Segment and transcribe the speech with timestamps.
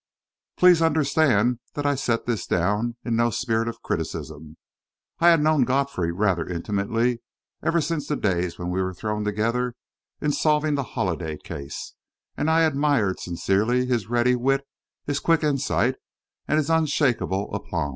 [0.57, 4.57] Please understand that I set this down in no spirit of criticism.
[5.19, 7.21] I had known Godfrey rather intimately
[7.63, 9.75] ever since the days when we were thrown together
[10.19, 11.93] in solving the Holladay case,
[12.35, 14.65] and I admired sincerely his ready wit,
[15.05, 15.97] his quick insight,
[16.47, 17.89] and his unshakable aplomb.